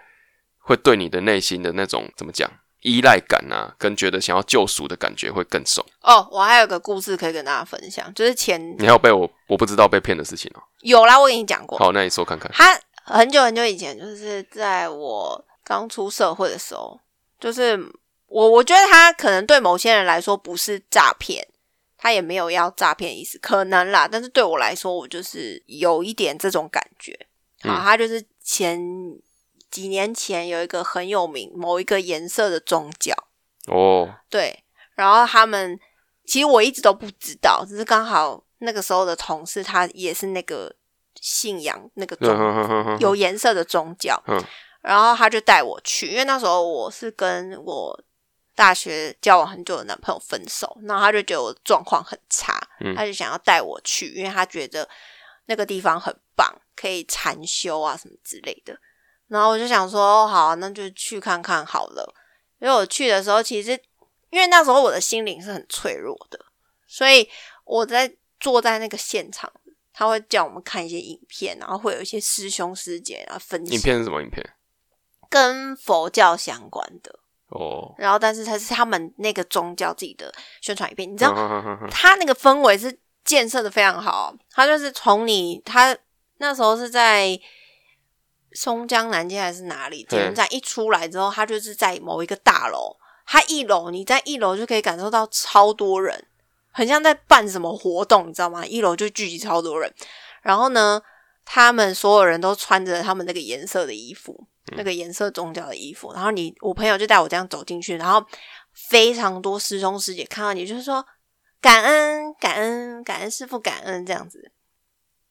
[0.60, 2.50] 会对你的内心的那种怎么讲
[2.82, 5.84] 依赖感啊，跟觉得想要救赎的感觉会更重。
[6.02, 12.52] 哦，我还有个故事可以跟大家分享，就是前你还有被我我不知道被骗的事情哦、有啦，我跟你讲过，好，那你说看看。
[12.52, 17.00] 他很久很久以前，就是在我刚出社会的时候，
[17.40, 17.80] 就是
[18.28, 21.48] 我我觉得他可能对某些人来说不是诈骗，
[21.98, 24.08] 他也没有要诈骗意思，可能啦。
[24.12, 27.28] 但是对我来说，我就是有一点这种感觉。
[27.66, 28.80] 他就是前
[29.72, 33.14] 几年前有一个很有名某一个颜色的宗教，
[33.68, 34.64] 哦，对，
[34.96, 35.80] 然后他们
[36.26, 40.74] 其实我一直都不知道，只是刚好那个时候的同事他也是那个
[41.20, 44.42] 信仰那个宗有颜色的宗教，嗯。
[44.82, 48.00] 然后他就带我去，因为那时候我是跟我
[48.54, 52.94] 大学交往很久的男朋友分手，然后他就觉得我状况很差，嗯。
[52.96, 54.88] 他就想要带我去，因为他觉得
[55.46, 58.78] 那个地方很棒，可以禅修啊什么之类的。
[59.28, 62.16] 然后我就想说，哦好啊、那就去看看好了。
[62.60, 63.72] 因为我去的时候，其实
[64.30, 66.40] 因为那时候我的心灵是很脆弱的，
[66.88, 67.28] 所以
[67.64, 69.52] 我在坐在那个现场，
[69.94, 74.44] 他会叫我们看一些影片，然后会有一些师兄师姐啊分析影片是什么影片？
[75.30, 81.34] 跟佛教相关的，哦，然后但是它是他们那个宗教自己的宣传影片，你知道，
[81.92, 85.98] 他那个氛围是建设的非常好，他就是从你他
[86.38, 87.38] 那时候是在
[88.54, 96.26] 松江南街还是哪里捷运站一出来之后，他就是在某一个大楼，他一楼你在一楼就可以感受到超多人，
[96.72, 98.66] 很像在办什么活动，你知道吗？
[98.66, 99.94] 一楼就聚集超多人，
[100.42, 101.02] 然后呢，
[101.44, 108.24] 他们所有人都穿着他们那个颜色的衣服，那个颜色宗教的衣服，然后你我朋友就带我这样走进去，然后
[108.74, 111.06] 非常多师兄师姐看到你，就是说
[111.66, 114.52] 感恩感恩感恩师傅感恩这样子，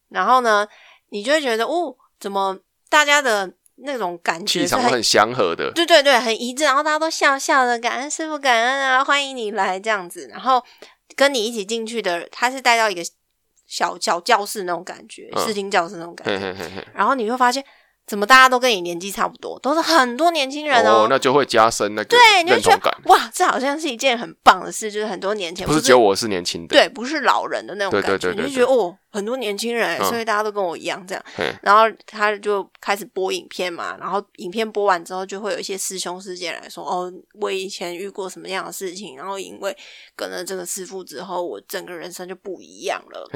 [0.08, 0.66] 然后呢，
[1.10, 10.26] 你就会觉得哦，怎么大家的那种感觉是很气场很祥和的，对对对，很一致，然后大家都笑笑的，感恩师傅，感恩啊，欢迎你来这样子。
[10.28, 10.60] 然后
[11.14, 13.02] 跟你一起进去的，他是带到一个
[13.68, 16.36] 小小教室那种感觉，嗯视听教室那种感觉。
[16.36, 16.84] 嘿嘿嘿。
[16.92, 17.64] 然后你会发现，
[18.06, 23.00] 怎么大家都跟你年纪差不多，都是很多年轻人哦，那就会加深那个对，你会觉得认同感。
[23.06, 31.24] 哇，这好像是一件很棒的事，就是很多年前不是只有我是年轻的，对，不是老人的那种感觉，对对对你就觉得哦，很多年轻人，嗯所以大家都跟我一样这样。
[31.62, 39.74] 然后他就开始播影片嘛，然后影片播完之后，就会有一些师兄师姐来说：“哦，我以前遇过什么样的事情，然后因为
[40.14, 43.26] 跟了这个师傅之后，我整个人生就不一样了。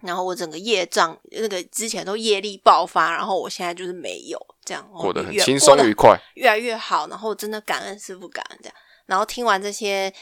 [0.00, 6.18] 嘿，然后我整个业障那个之前都业力爆发，然后我现在就是没有这样，哦过得很越轻松愉快。
[6.34, 8.74] 越来越好，然后真的感恩师傅，感恩这样。
[9.06, 10.12] 然后听完这些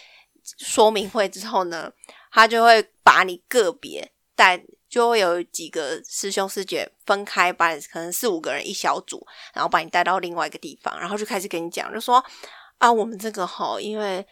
[0.58, 1.92] 说明会之后呢，
[2.30, 12.24] 他就会把你个别带，就会有几个师兄师姐分开，把你可能四五个人一小组，然后把你带到另外一个地方，然后就开始跟你讲，就说
[12.78, 14.24] 啊，我们这个哈，因为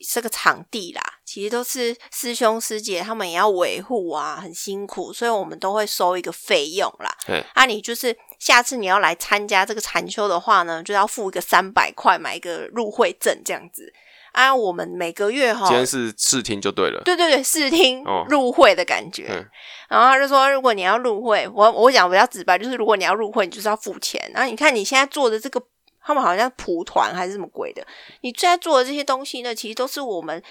[0.00, 7.10] 是个场地啦，其实都是师兄师姐他们也要维护啊，很辛苦，所以我们都会收一个费用啦。
[7.26, 13.92] 对，啊，你就是下次你要来参加这个禅修的话呢，就要付一个三百块买一个入会证这样子。
[14.32, 17.00] 啊，我们每个月哈，今天是试听就对了。
[17.04, 19.28] 对对对，试听哦入会的感觉。
[19.30, 19.46] 嗯
[19.86, 24.20] 然后他就说，如果你要入会，我我讲比较直白，就是如果你要入会，你就是要付钱。
[24.34, 25.62] 然后你看你现在做的这个，
[26.02, 27.86] 他们好像蒲团还是什么鬼的，
[28.22, 30.42] 你现在做的这些东西呢，其实都是我们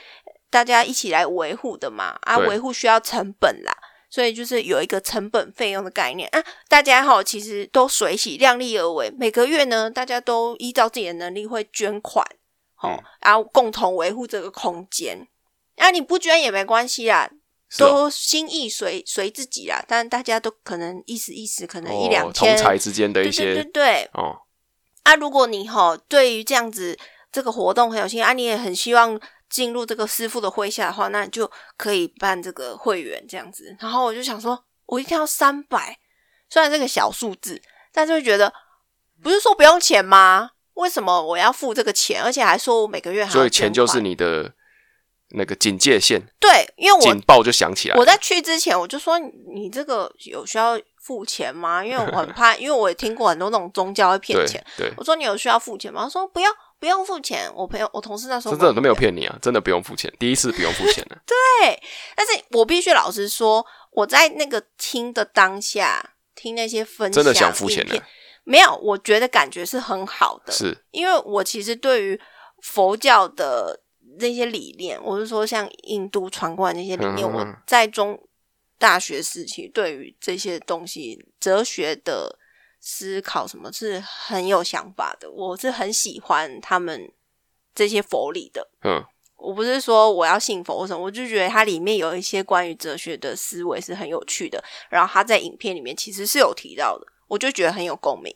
[0.53, 2.15] 大家一起来维护的嘛。
[2.21, 3.75] 啊，维护需要成本啦。
[4.09, 12.23] 所以就是有一个成本费用的概念啊，大家哈其实都水洗量力而为，每个月呢，大家都依照自己的能力会捐款，
[12.79, 15.27] 哦，嗯然后共同维护这个空间。
[15.77, 17.27] 啊，你不捐也没关系啦，
[17.79, 19.83] 都心意随随自己啦。
[19.87, 24.09] 但大家都可能意思意思，可能一两哦天，同财之间的一对对对对。
[24.13, 24.41] 哦，
[25.01, 26.95] 啊，如果你哈对于这样子
[27.31, 29.19] 这个活动很有兴趣啊，你也很希望
[29.53, 33.77] 进入这个师傅的麾下的话，那你就可以办这个会员这样子。
[33.79, 35.95] 然后我就想说，我一定要三百，
[36.49, 37.61] 虽然这个小数字，
[37.93, 38.51] 但是会觉得
[39.21, 40.49] 不是说不用钱吗？
[40.73, 44.51] 为什么我要付这个钱，而且还说我每个月还要所以钱就是你的
[45.35, 48.01] 那个警戒线，对，因为我警报就响起来了。
[48.01, 51.83] 我在去之前我就说你你这个有需要付钱吗？
[51.83, 54.65] 因为我很 怕，因为我也听过很多那种宗教会骗对钱。
[54.77, 56.03] 对，我说你有需要付钱吗？
[56.03, 57.51] 他说不要，不用付钱。
[57.53, 61.17] 我朋友我同事那时候真的都没有骗你啊，真的不用付钱，第一次不用付钱的。
[61.27, 61.83] 对，
[62.15, 68.01] 但是我必须老实说，我在那个听的当下，听那些分享，真的想付钱的
[68.45, 72.19] 没有，我觉得感觉是很好的，是因为我其实对于
[72.61, 73.81] 佛教的
[74.19, 78.17] 那些理念，我是说像印度传过来那些理念，我在中
[78.83, 82.37] 大学时期对于这些东西哲学的
[82.81, 87.09] 思考什么是很有想法的，我是很喜欢他们
[87.73, 88.67] 这些佛理的。
[88.83, 89.01] 嗯，
[89.37, 94.61] 我不是说我要信佛或什么，我就觉得它里面有一些关于哲学的思维是很有趣的。
[94.89, 98.35] 然后他在影片里面其实是有提到的，我就觉得很有共鸣，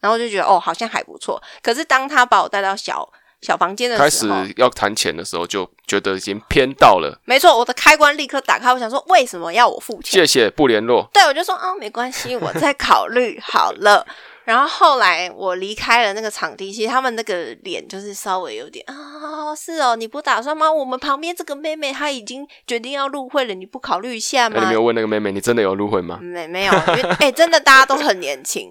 [0.00, 1.38] 然后就觉得哦，好像还不错。
[1.62, 3.06] 可是当他把我带到小
[3.44, 4.26] 小房间的开始，
[4.56, 7.20] 要谈钱的时候，就觉得已经偏到了。
[7.26, 10.20] 没错，我的开关立刻打开，我想说为什么要我付钱？
[10.20, 11.06] 谢谢，不联络。
[11.12, 14.06] 对，我就说啊，没关系，我再考虑好了。
[14.44, 20.70] 然后后来我离开了那个场地，其实他们那个脸就是稍微有点啊，是哦，你不打算吗？
[20.70, 24.74] 我们旁边这个妹妹她已经决定要入会了，你不考虑一下吗哎你没？
[24.74, 26.18] 有问那个妹妹，你真的有入会吗？
[26.20, 26.72] 没没有，
[27.20, 28.70] 哎、真的大家都很年轻，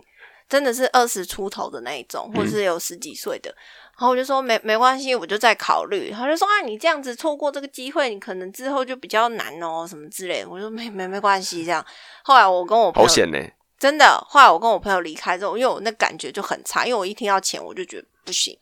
[0.49, 3.53] 真的是二十出头的那一种，或者是有十几岁的。
[3.97, 6.11] 然后我就说没没关系，我就在考虑。
[6.11, 10.49] 他就说啊，你这样子错过这个机会，你可能之后就比较难哦，什么之类的。
[10.49, 11.85] 我说没没没关系，这样。
[12.23, 13.37] 后来我跟我朋友好险呢！
[13.79, 18.57] 真的，后来我跟我朋友离开之后，因为我那感觉就很差，因为我一听到钱我就觉得不行。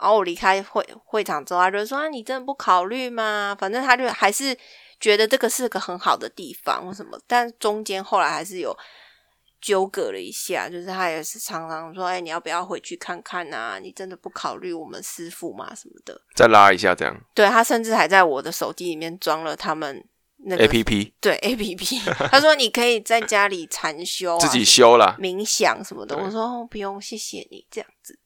[0.00, 4.56] 然后我离开会会场之后，他就说：“啊，你真的不考虑吗？”反正他就还是
[5.00, 8.76] 觉得这个是个很好的地方或什么，但中间后来还是有
[9.60, 13.78] 纠葛了一下，就是他也是常常说：“哎，你要不要回去看看啊？
[13.78, 15.74] 你真的不考虑我们师傅吗？
[15.74, 16.20] 什么的。
[16.34, 20.04] 再拉一下这样”对他甚至还在我的手机里面装了他们
[20.44, 21.98] 那个，A P P 对 A P P，
[22.30, 25.16] 他说你可以在家里禅修、啊，自己修啦。
[25.18, 26.16] 冥想什么的。
[26.16, 28.18] 我说、哦、不用，谢谢你这样子。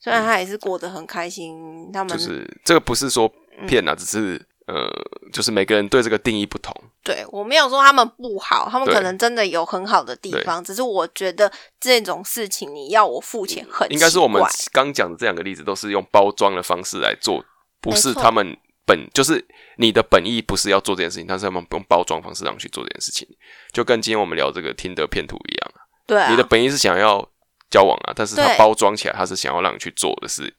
[0.00, 3.32] 虽然他也是过得很开心，他们就是这个不是说
[3.68, 4.88] 骗啊，只是呃，
[5.32, 6.74] 就是每个人对这个定义不同。
[7.02, 17.44] 对我没有说他们不好，他们可能真的有很好的地方，只是我觉得这种事情你要我付钱很应该是我们刚讲的这两个例子都是用包装的方式来做，
[17.80, 19.44] 不是他们本就是
[19.78, 23.26] 你的本意不是要做这件事情，但是他们用包装方式让你去做这件事情，
[23.72, 25.82] 就跟今天我们聊这个听得骗图一样啊。
[26.06, 27.28] 对啊，你的本意是想要
[27.68, 30.54] 交往啊，但是他包装起来，他是想要让你去做的是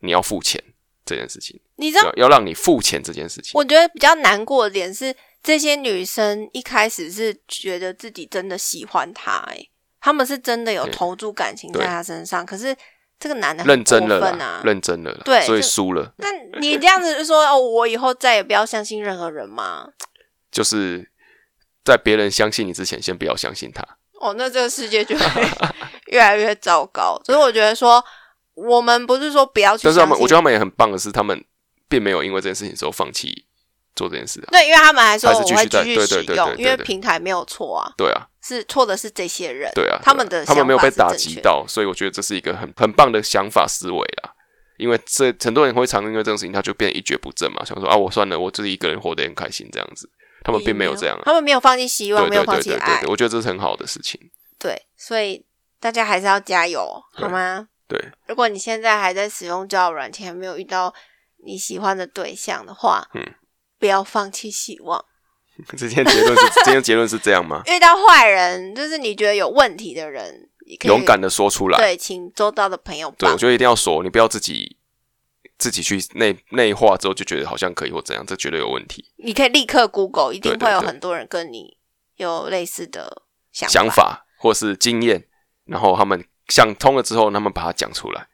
[0.00, 0.62] 你要付钱
[1.08, 3.52] 这件事情，你知道要要让你付钱这件事情。
[3.54, 12.76] 我觉得比较难过的点是，这些女生一开始是觉得自己真的喜欢他、欸，他们是真的有投注感情在他身上，可是
[13.18, 16.28] 这个男的很认真了认真了啦，对所以输了， 那
[16.60, 19.88] 你这样子就说哦，我以后再也不要相信任何人吗？
[20.50, 21.10] 就是
[21.84, 23.82] 在别人相信你之前，先不要相信他。
[24.20, 25.24] 哦，那这个世界就会
[26.10, 27.20] 越来越糟糕。
[27.24, 28.04] 所以我觉得说，
[28.66, 31.44] 我们不是说不要去，但是他们，我觉得他们也很棒的是，他们
[31.88, 33.46] 并没有因为这件事情之后放弃
[33.94, 34.48] 做这件事啊。
[34.50, 44.32] 对，因为他们还说我会继续使用，因为平台没有错啊，对啊，是错的是这些人，对啊，他们的他们没有被打击到，所以我觉得这是一个很很棒的想法思维啦。
[44.78, 50.08] 因为这很多人会常因为这种事情，他就变一蹶不振嘛，想说啊，我算了，我自己一个人活得很开心这样子。
[50.44, 54.18] 他们并没有这样啊，他们没有放弃希望，对没有放弃爱对，，我觉得这是很好的事情。
[54.56, 55.44] 对，所以
[55.80, 56.80] 大家还是要加油，
[57.12, 57.68] 好对吗？
[57.88, 60.94] 对，如果你现在还在使用交友软件，还没有遇到
[61.44, 63.22] 你喜欢的对象的话，嗯，
[63.78, 65.04] 不要放弃希望。
[65.76, 67.62] 今天结论是 今天结论是这样吗？
[67.66, 71.78] 遇到坏人，就是你觉得有问题的人，你可以勇敢的说出来。
[71.78, 74.76] 对，请周遭的朋友对，我觉得一定要说，你不要自己
[75.56, 79.04] 自己去内内化之后就觉得好像可以或怎样，这绝对有问题。
[79.16, 81.76] 你可以立刻 Google，一定会有很多人跟你
[82.16, 85.26] 有类似的想想法或是经验，
[85.64, 88.26] 然后他们想通了之后，他们把它讲出来，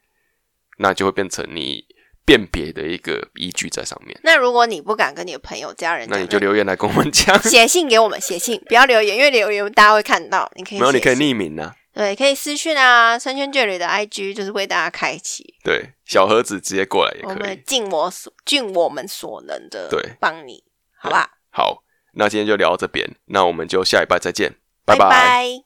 [0.77, 1.85] 那就会变成你
[2.25, 4.19] 辨别的一个依据在上面。
[4.23, 10.51] 那如果你不敢跟你的朋友、家人那，你就留言来跟我们讲， 写信给我们，写信不要留言，因为留言大家会看到。
[10.55, 17.63] 你可以没有你可以匿名啊，对，可以私讯啊，三圈眷侣的 IG 就是为大家开启，对，小盒子直接过来也可以我们。
[17.65, 20.63] 尽我所尽我们所能的对帮你，
[20.97, 21.29] 好吧？
[21.51, 25.63] 好，那今天就聊到这边，那我们就下一拜再见，拜拜拜